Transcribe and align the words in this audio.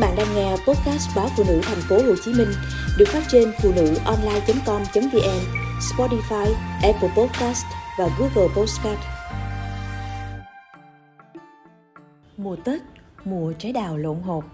bạn 0.00 0.16
đang 0.16 0.34
nghe 0.34 0.50
podcast 0.50 1.16
báo 1.16 1.28
phụ 1.36 1.44
nữ 1.46 1.60
thành 1.62 1.80
phố 1.88 1.96
Hồ 1.96 2.14
Chí 2.24 2.32
Minh 2.32 2.48
được 2.98 3.08
phát 3.08 3.22
trên 3.28 3.52
phụ 3.62 3.72
nữ 3.76 3.94
online.com.vn, 4.04 5.40
Spotify, 5.80 6.54
Apple 6.82 7.08
Podcast 7.16 7.64
và 7.98 8.08
Google 8.18 8.54
Podcast. 8.56 9.00
Mùa 12.36 12.56
Tết, 12.56 12.82
mùa 13.24 13.52
trái 13.52 13.72
đào 13.72 13.96
lộn 13.96 14.20
hộp. 14.20 14.44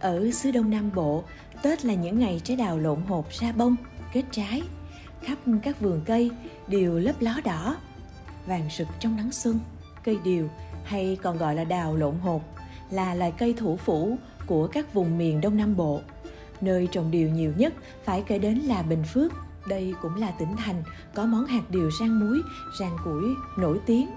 Ở 0.00 0.30
xứ 0.30 0.50
Đông 0.50 0.70
Nam 0.70 0.90
Bộ, 0.94 1.24
Tết 1.62 1.84
là 1.84 1.94
những 1.94 2.18
ngày 2.18 2.40
trái 2.44 2.56
đào 2.56 2.78
lộn 2.78 3.02
hộp 3.02 3.30
ra 3.30 3.52
bông, 3.52 3.76
kết 4.12 4.22
trái. 4.30 4.62
Khắp 5.22 5.38
các 5.62 5.80
vườn 5.80 6.00
cây 6.06 6.30
đều 6.68 6.98
lấp 6.98 7.14
ló 7.20 7.40
đỏ, 7.44 7.76
vàng 8.46 8.68
rực 8.78 8.88
trong 9.00 9.16
nắng 9.16 9.32
xuân. 9.32 9.60
Cây 10.04 10.18
điều 10.24 10.48
hay 10.84 11.18
còn 11.22 11.38
gọi 11.38 11.54
là 11.54 11.64
đào 11.64 11.96
lộn 11.96 12.18
hộp 12.18 12.42
là 12.92 13.14
loài 13.14 13.32
cây 13.38 13.54
thủ 13.58 13.76
phủ 13.76 14.18
của 14.46 14.66
các 14.66 14.94
vùng 14.94 15.18
miền 15.18 15.40
Đông 15.40 15.56
Nam 15.56 15.76
Bộ. 15.76 16.00
Nơi 16.60 16.88
trồng 16.92 17.10
điều 17.10 17.28
nhiều 17.28 17.52
nhất 17.56 17.72
phải 18.04 18.24
kể 18.26 18.38
đến 18.38 18.58
là 18.58 18.82
Bình 18.82 19.04
Phước. 19.12 19.32
Đây 19.68 19.94
cũng 20.02 20.16
là 20.16 20.30
tỉnh 20.30 20.56
thành 20.56 20.82
có 21.14 21.26
món 21.26 21.46
hạt 21.46 21.70
điều 21.70 21.90
rang 22.00 22.20
muối, 22.20 22.42
rang 22.80 22.96
củi 23.04 23.24
nổi 23.58 23.80
tiếng. 23.86 24.10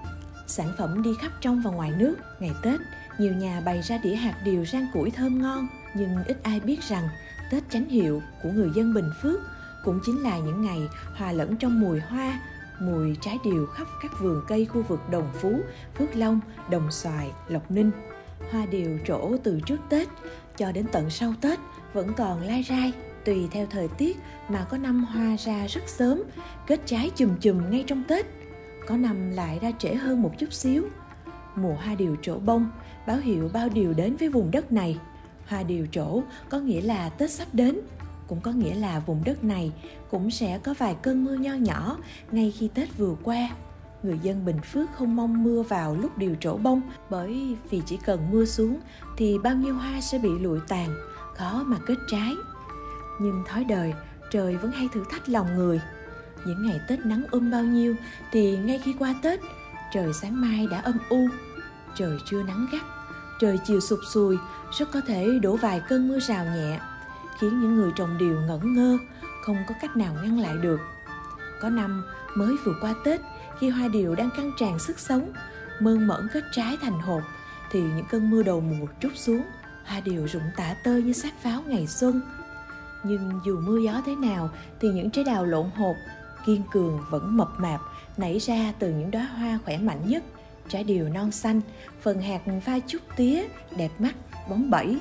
Sản 0.46 0.68
phẩm 0.78 1.02
đi 1.02 1.10
khắp 1.20 1.32
trong 1.40 1.62
và 1.64 1.70
ngoài 1.70 1.92
nước. 1.98 2.16
Ngày 2.40 2.52
Tết, 2.62 2.80
nhiều 3.18 3.32
nhà 3.32 3.62
bày 3.64 3.82
ra 3.82 3.98
đĩa 4.02 4.14
hạt 4.14 4.34
điều 4.44 4.64
rang 4.64 4.86
củi 4.92 5.10
thơm 5.10 5.42
ngon, 5.42 5.68
nhưng 5.94 6.24
ít 6.26 6.36
ai 6.42 6.60
biết 6.60 6.82
rằng 6.82 7.08
Tết 7.50 7.62
chánh 7.70 7.88
hiệu 7.88 8.22
của 8.42 8.48
người 8.48 8.70
dân 8.74 8.94
Bình 8.94 9.10
Phước 9.22 9.40
cũng 9.84 10.00
chính 10.06 10.22
là 10.22 10.38
những 10.38 10.62
ngày 10.62 10.88
hòa 11.16 11.32
lẫn 11.32 11.56
trong 11.56 11.80
mùi 11.80 12.00
hoa, 12.00 12.40
mùi 12.80 13.16
trái 13.20 13.38
điều 13.44 13.66
khắp 13.66 13.88
các 14.02 14.20
vườn 14.20 14.42
cây 14.48 14.66
khu 14.66 14.82
vực 14.82 15.00
Đồng 15.10 15.28
Phú, 15.40 15.60
Phước 15.98 16.16
Long, 16.16 16.40
Đồng 16.70 16.90
Xoài, 16.90 17.32
Lộc 17.48 17.70
Ninh 17.70 17.90
hoa 18.50 18.66
điều 18.66 18.98
trổ 19.06 19.36
từ 19.44 19.60
trước 19.66 19.80
Tết 19.88 20.08
cho 20.56 20.72
đến 20.72 20.86
tận 20.92 21.10
sau 21.10 21.34
Tết 21.40 21.58
vẫn 21.92 22.12
còn 22.16 22.42
lai 22.42 22.62
rai 22.68 22.92
tùy 23.24 23.48
theo 23.50 23.66
thời 23.70 23.88
tiết 23.88 24.16
mà 24.48 24.66
có 24.70 24.78
năm 24.78 25.04
hoa 25.04 25.36
ra 25.36 25.66
rất 25.66 25.80
sớm, 25.86 26.22
kết 26.66 26.80
trái 26.86 27.10
chùm 27.16 27.36
chùm 27.40 27.70
ngay 27.70 27.84
trong 27.86 28.04
Tết. 28.08 28.26
Có 28.86 28.96
năm 28.96 29.30
lại 29.30 29.58
ra 29.62 29.72
trễ 29.78 29.94
hơn 29.94 30.22
một 30.22 30.32
chút 30.38 30.52
xíu. 30.52 30.84
Mùa 31.56 31.74
hoa 31.74 31.94
điều 31.94 32.16
trổ 32.22 32.38
bông, 32.38 32.70
báo 33.06 33.16
hiệu 33.16 33.50
bao 33.52 33.68
điều 33.68 33.94
đến 33.94 34.16
với 34.16 34.28
vùng 34.28 34.50
đất 34.50 34.72
này. 34.72 34.98
Hoa 35.46 35.62
điều 35.62 35.86
trổ 35.92 36.22
có 36.48 36.58
nghĩa 36.58 36.80
là 36.80 37.08
Tết 37.08 37.30
sắp 37.30 37.48
đến, 37.52 37.80
cũng 38.28 38.40
có 38.40 38.52
nghĩa 38.52 38.74
là 38.74 38.98
vùng 38.98 39.24
đất 39.24 39.44
này 39.44 39.72
cũng 40.10 40.30
sẽ 40.30 40.58
có 40.58 40.74
vài 40.78 40.96
cơn 41.02 41.24
mưa 41.24 41.34
nho 41.34 41.54
nhỏ 41.54 41.98
ngay 42.30 42.52
khi 42.58 42.68
Tết 42.74 42.98
vừa 42.98 43.16
qua 43.22 43.48
người 44.06 44.18
dân 44.22 44.44
Bình 44.44 44.60
Phước 44.72 44.88
không 44.98 45.16
mong 45.16 45.44
mưa 45.44 45.62
vào 45.62 45.94
lúc 45.94 46.18
điều 46.18 46.34
trổ 46.40 46.56
bông 46.56 46.82
bởi 47.10 47.56
vì 47.70 47.82
chỉ 47.86 47.98
cần 48.06 48.30
mưa 48.30 48.44
xuống 48.44 48.80
thì 49.16 49.38
bao 49.38 49.54
nhiêu 49.54 49.74
hoa 49.74 50.00
sẽ 50.00 50.18
bị 50.18 50.38
lụi 50.38 50.60
tàn, 50.68 50.88
khó 51.36 51.62
mà 51.66 51.76
kết 51.86 51.96
trái. 52.10 52.34
Nhưng 53.20 53.42
thói 53.48 53.64
đời, 53.64 53.94
trời 54.30 54.56
vẫn 54.56 54.70
hay 54.70 54.88
thử 54.92 55.04
thách 55.10 55.28
lòng 55.28 55.56
người. 55.56 55.80
Những 56.46 56.66
ngày 56.66 56.80
Tết 56.88 57.06
nắng 57.06 57.24
um 57.30 57.50
bao 57.50 57.64
nhiêu 57.64 57.94
thì 58.32 58.56
ngay 58.56 58.80
khi 58.84 58.94
qua 58.98 59.14
Tết, 59.22 59.40
trời 59.92 60.12
sáng 60.12 60.40
mai 60.40 60.66
đã 60.70 60.80
âm 60.80 60.98
u, 61.08 61.28
trời 61.94 62.18
chưa 62.24 62.42
nắng 62.42 62.66
gắt, 62.72 62.82
trời 63.40 63.58
chiều 63.66 63.80
sụp 63.80 63.98
sùi, 64.12 64.38
rất 64.78 64.88
có 64.92 65.00
thể 65.00 65.38
đổ 65.42 65.56
vài 65.56 65.82
cơn 65.88 66.08
mưa 66.08 66.20
rào 66.20 66.44
nhẹ, 66.44 66.80
khiến 67.40 67.60
những 67.60 67.76
người 67.76 67.92
trồng 67.96 68.18
điều 68.18 68.40
ngẩn 68.40 68.74
ngơ, 68.74 68.98
không 69.44 69.56
có 69.68 69.74
cách 69.80 69.96
nào 69.96 70.14
ngăn 70.22 70.40
lại 70.40 70.54
được. 70.62 70.80
Có 71.60 71.70
năm 71.70 72.04
mới 72.34 72.56
vừa 72.64 72.74
qua 72.80 72.94
Tết 73.04 73.20
khi 73.60 73.68
hoa 73.68 73.88
điều 73.88 74.14
đang 74.14 74.30
căng 74.36 74.52
tràn 74.58 74.78
sức 74.78 74.98
sống, 74.98 75.32
mơn 75.80 76.06
mởn 76.06 76.28
kết 76.32 76.44
trái 76.52 76.76
thành 76.82 77.00
hộp 77.00 77.22
thì 77.72 77.80
những 77.80 78.06
cơn 78.10 78.30
mưa 78.30 78.42
đầu 78.42 78.60
mùa 78.60 78.86
trút 79.00 79.12
xuống, 79.16 79.42
hoa 79.84 80.00
điều 80.00 80.26
rụng 80.26 80.42
tả 80.56 80.74
tơi 80.84 81.02
như 81.02 81.12
xác 81.12 81.42
pháo 81.42 81.62
ngày 81.66 81.86
xuân. 81.86 82.20
Nhưng 83.04 83.40
dù 83.46 83.60
mưa 83.60 83.78
gió 83.78 84.02
thế 84.06 84.16
nào, 84.16 84.50
thì 84.80 84.88
những 84.88 85.10
trái 85.10 85.24
đào 85.24 85.44
lộn 85.44 85.70
hộp 85.70 85.96
kiên 86.46 86.62
cường 86.72 87.00
vẫn 87.10 87.36
mập 87.36 87.48
mạp, 87.58 87.80
nảy 88.16 88.38
ra 88.38 88.72
từ 88.78 88.90
những 88.90 89.10
đóa 89.10 89.22
hoa 89.22 89.58
khỏe 89.64 89.78
mạnh 89.78 90.00
nhất. 90.06 90.24
Trái 90.68 90.84
điều 90.84 91.08
non 91.08 91.32
xanh, 91.32 91.60
phần 92.00 92.20
hạt 92.20 92.40
pha 92.64 92.78
chút 92.78 92.98
tía, 93.16 93.44
đẹp 93.76 93.90
mắt, 93.98 94.14
bóng 94.48 94.70
bẩy 94.70 94.98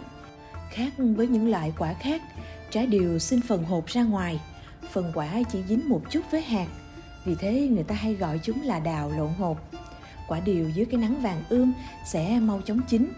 khác 0.76 0.94
với 0.98 1.28
những 1.28 1.52
loại 1.52 1.74
quả 1.78 1.94
khác, 1.94 2.22
trái 2.72 2.88
điều 2.88 3.20
xin 3.20 3.42
phần 3.42 3.64
hộp 3.64 3.86
ra 3.86 4.04
ngoài, 4.04 4.42
phần 4.92 5.12
quả 5.14 5.28
chỉ 5.52 5.64
dính 5.68 5.90
một 5.90 6.02
chút 6.10 6.22
với 6.32 6.42
hạt 6.42 6.68
vì 7.26 7.36
thế 7.36 7.68
người 7.72 7.84
ta 7.84 7.96
hay 7.96 8.14
gọi 8.14 8.40
chúng 8.44 8.62
là 8.64 8.80
đào 8.80 9.12
lộn 9.18 9.34
hộp. 9.34 9.72
Quả 10.28 10.40
điều 10.40 10.70
dưới 10.70 10.86
cái 10.86 11.00
nắng 11.00 11.22
vàng 11.22 11.44
ươm 11.50 11.74
sẽ 12.06 12.40
mau 12.40 12.62
chóng 12.62 12.80
chín, 12.88 13.14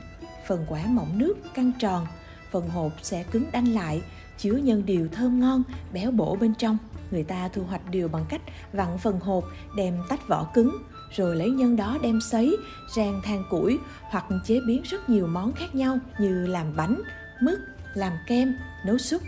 phần 0.48 0.66
quả 0.68 0.86
mỏng 0.86 1.20
nước, 1.20 1.36
căng 1.54 1.72
tròn, 1.80 2.08
phần 2.52 2.70
hộp 2.70 2.92
sẽ 3.02 3.24
cứng 3.24 3.46
đanh 3.52 3.74
lại, 3.74 4.02
chứa 4.38 4.52
nhân 4.52 4.86
điều 4.86 5.08
thơm 5.08 5.40
ngon, 5.40 5.64
béo 5.94 6.12
bổ 6.12 6.36
bên 6.36 6.54
trong. 6.54 6.78
Người 7.12 7.24
ta 7.24 7.48
thu 7.48 7.64
hoạch 7.64 7.90
điều 7.90 8.08
bằng 8.08 8.26
cách 8.30 8.42
vặn 8.74 8.98
phần 8.98 9.20
hộp, 9.20 9.44
đem 9.78 9.98
tách 10.10 10.28
vỏ 10.28 10.48
cứng, 10.54 10.78
rồi 11.16 11.36
lấy 11.36 11.50
nhân 11.50 11.76
đó 11.76 11.98
đem 12.02 12.22
sấy, 12.22 12.58
rang 12.96 13.22
than 13.24 13.44
củi 13.50 13.80
hoặc 14.02 14.26
chế 14.46 14.60
biến 14.68 14.82
rất 14.84 15.10
nhiều 15.10 15.28
món 15.28 15.52
khác 15.52 15.76
nhau 15.76 15.98
như 16.20 16.48
làm 16.48 16.76
bánh, 16.76 17.02
mứt, 17.42 17.60
làm 17.94 18.14
kem, 18.28 18.58
nấu 18.86 18.98
súp. 18.98 19.22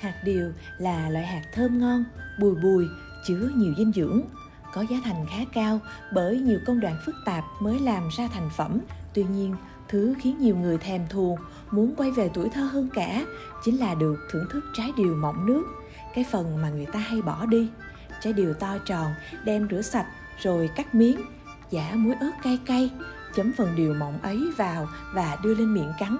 Hạt 0.00 0.14
điều 0.24 0.52
là 0.78 1.10
loại 1.10 1.26
hạt 1.26 1.42
thơm 1.52 1.78
ngon, 1.78 2.04
bùi 2.40 2.54
bùi, 2.54 2.86
chứa 3.26 3.50
nhiều 3.56 3.74
dinh 3.78 3.92
dưỡng, 3.92 4.20
có 4.72 4.84
giá 4.90 4.96
thành 5.04 5.26
khá 5.30 5.44
cao 5.52 5.80
bởi 6.12 6.38
nhiều 6.38 6.58
công 6.66 6.80
đoạn 6.80 6.96
phức 7.06 7.14
tạp 7.24 7.44
mới 7.60 7.78
làm 7.78 8.08
ra 8.16 8.28
thành 8.32 8.50
phẩm. 8.56 8.78
Tuy 9.14 9.24
nhiên, 9.24 9.56
thứ 9.88 10.14
khiến 10.20 10.38
nhiều 10.38 10.56
người 10.56 10.78
thèm 10.78 11.08
thuồng 11.08 11.38
muốn 11.70 11.94
quay 11.96 12.10
về 12.10 12.30
tuổi 12.34 12.48
thơ 12.48 12.62
hơn 12.62 12.88
cả 12.94 13.24
chính 13.64 13.76
là 13.78 13.94
được 13.94 14.16
thưởng 14.30 14.46
thức 14.50 14.64
trái 14.74 14.92
điều 14.96 15.14
mọng 15.14 15.46
nước, 15.46 15.64
cái 16.14 16.24
phần 16.30 16.62
mà 16.62 16.70
người 16.70 16.86
ta 16.86 16.98
hay 16.98 17.22
bỏ 17.22 17.46
đi. 17.46 17.70
Trái 18.20 18.32
điều 18.32 18.54
to 18.54 18.78
tròn 18.78 19.12
đem 19.44 19.68
rửa 19.70 19.82
sạch 19.82 20.06
rồi 20.42 20.70
cắt 20.76 20.94
miếng, 20.94 21.20
giả 21.70 21.92
muối 21.94 22.14
ớt 22.20 22.32
cay 22.42 22.58
cay, 22.66 22.90
chấm 23.34 23.52
phần 23.56 23.76
điều 23.76 23.94
mọng 23.94 24.18
ấy 24.22 24.50
vào 24.56 24.88
và 25.14 25.36
đưa 25.42 25.54
lên 25.54 25.74
miệng 25.74 25.92
cắn. 25.98 26.18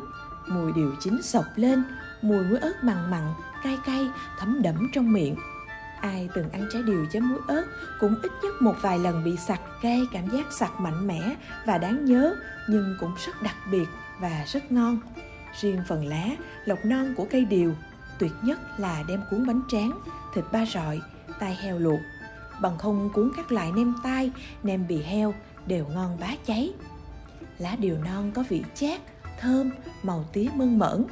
Mùi 0.49 0.73
điều 0.73 0.95
chín 1.01 1.23
sộc 1.23 1.45
lên, 1.57 1.83
mùi 2.23 2.45
muối 2.45 2.59
ớt 2.59 2.85
mặn 2.85 3.11
mặn, 3.11 3.23
cay 3.63 3.79
cay 3.87 4.09
thấm 4.39 4.63
đẫm 4.63 4.91
trong 4.95 5.13
miệng 5.13 5.37
ai 6.01 6.29
từng 6.35 6.51
ăn 6.51 6.69
trái 6.73 6.83
điều 6.83 7.07
chấm 7.07 7.29
muối 7.29 7.39
ớt 7.49 7.65
cũng 8.01 8.15
ít 8.23 8.33
nhất 8.43 8.63
một 8.63 8.75
vài 8.81 8.99
lần 8.99 9.25
bị 9.25 9.37
sặc 9.37 9.61
gây 9.83 10.07
cảm 10.13 10.29
giác 10.31 10.53
sặc 10.53 10.81
mạnh 10.81 11.07
mẽ 11.07 11.37
và 11.67 11.79
đáng 11.79 12.05
nhớ, 12.05 12.37
nhưng 12.69 12.97
cũng 13.01 13.15
rất 13.27 13.43
đặc 13.43 13.57
biệt 13.71 13.87
và 14.21 14.45
rất 14.47 14.73
ngon. 14.73 14.99
Riêng 15.61 15.83
phần 15.89 16.07
lá, 16.07 16.27
lọc 16.65 16.79
non 16.85 17.15
của 17.17 17.27
cây 17.31 17.45
điều, 17.45 17.75
tuyệt 18.19 18.33
nhất 18.43 18.59
là 18.79 19.05
đem 19.09 19.23
cuốn 19.31 19.47
bánh 19.47 19.63
tráng, 19.69 20.01
thịt 20.35 20.45
ba 20.53 20.65
rọi, 20.67 21.01
tai 21.39 21.55
heo 21.55 21.79
luộc. 21.79 22.01
Bằng 22.61 22.79
không 22.79 23.11
cuốn 23.13 23.31
các 23.37 23.53
loại 23.53 23.73
nem 23.73 23.95
tai, 24.03 24.33
nem 24.63 24.87
bì 24.87 25.03
heo 25.03 25.35
đều 25.67 25.87
ngon 25.87 26.17
bá 26.21 26.29
cháy. 26.47 26.73
Lá 27.59 27.77
điều 27.79 27.99
non 28.05 28.31
có 28.35 28.45
vị 28.49 28.63
chát, 28.75 29.01
thơm, 29.41 29.71
màu 30.03 30.25
tía 30.33 30.49
mơn 30.55 30.79
mởn 30.79 31.05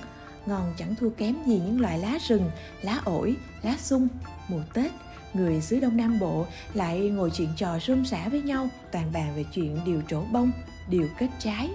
ngon 0.46 0.74
chẳng 0.78 0.94
thua 0.94 1.10
kém 1.10 1.34
gì 1.46 1.60
những 1.66 1.80
loại 1.80 1.98
lá 1.98 2.18
rừng, 2.28 2.50
lá 2.82 3.00
ổi, 3.04 3.36
lá 3.62 3.76
sung. 3.78 4.08
Mùa 4.48 4.62
Tết, 4.74 4.92
người 5.34 5.60
xứ 5.60 5.80
Đông 5.80 5.96
Nam 5.96 6.18
Bộ 6.18 6.46
lại 6.74 7.00
ngồi 7.00 7.30
chuyện 7.30 7.48
trò 7.56 7.78
rôm 7.78 8.04
rã 8.04 8.28
với 8.28 8.42
nhau, 8.42 8.68
toàn 8.92 9.12
bàn 9.12 9.32
về 9.36 9.44
chuyện 9.54 9.78
điều 9.86 10.02
trổ 10.08 10.20
bông, 10.32 10.52
điều 10.90 11.08
kết 11.18 11.28
trái. 11.38 11.70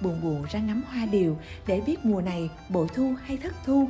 Buồn 0.00 0.20
buồn 0.22 0.44
ra 0.50 0.60
ngắm 0.60 0.82
hoa 0.90 1.06
điều 1.06 1.38
để 1.66 1.80
biết 1.80 2.04
mùa 2.04 2.20
này 2.20 2.50
bội 2.68 2.86
thu 2.94 3.14
hay 3.24 3.36
thất 3.36 3.54
thu. 3.64 3.88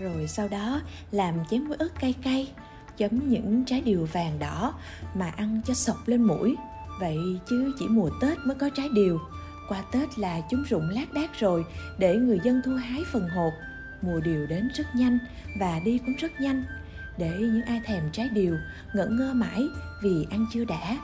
Rồi 0.00 0.28
sau 0.28 0.48
đó 0.48 0.80
làm 1.10 1.34
chén 1.50 1.64
muối 1.64 1.76
ớt 1.76 2.00
cay 2.00 2.14
cay, 2.22 2.52
chấm 2.96 3.28
những 3.28 3.64
trái 3.64 3.80
điều 3.80 4.08
vàng 4.12 4.38
đỏ 4.38 4.74
mà 5.14 5.32
ăn 5.36 5.60
cho 5.66 5.74
sọc 5.74 6.08
lên 6.08 6.22
mũi. 6.22 6.56
Vậy 7.00 7.18
chứ 7.48 7.72
chỉ 7.78 7.86
mùa 7.88 8.10
Tết 8.20 8.38
mới 8.44 8.54
có 8.54 8.70
trái 8.74 8.88
điều, 8.94 9.20
qua 9.68 9.82
Tết 9.92 10.18
là 10.18 10.40
chúng 10.50 10.62
rụng 10.62 10.88
lác 10.88 11.12
đác 11.12 11.40
rồi 11.40 11.64
để 11.98 12.16
người 12.16 12.38
dân 12.44 12.62
thu 12.64 12.74
hái 12.74 13.02
phần 13.12 13.28
hột. 13.28 13.52
Mùa 14.02 14.20
điều 14.20 14.46
đến 14.46 14.68
rất 14.74 14.94
nhanh 14.94 15.18
và 15.60 15.80
đi 15.84 15.98
cũng 15.98 16.14
rất 16.18 16.40
nhanh 16.40 16.64
để 17.18 17.30
những 17.38 17.62
ai 17.62 17.80
thèm 17.84 18.02
trái 18.12 18.28
điều 18.28 18.56
ngẩn 18.94 19.16
ngơ 19.16 19.34
mãi 19.34 19.68
vì 20.02 20.26
ăn 20.30 20.46
chưa 20.52 20.64
đã. 20.64 20.98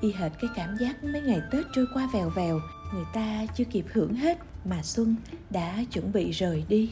Y 0.00 0.12
hệt 0.12 0.32
cái 0.40 0.50
cảm 0.56 0.76
giác 0.76 1.04
mấy 1.04 1.22
ngày 1.22 1.40
Tết 1.50 1.64
trôi 1.74 1.86
qua 1.94 2.08
vèo 2.12 2.30
vèo, 2.30 2.60
người 2.94 3.04
ta 3.14 3.46
chưa 3.56 3.64
kịp 3.64 3.84
hưởng 3.92 4.14
hết 4.14 4.38
mà 4.64 4.82
xuân 4.82 5.16
đã 5.50 5.84
chuẩn 5.92 6.12
bị 6.12 6.30
rời 6.30 6.64
đi. 6.68 6.90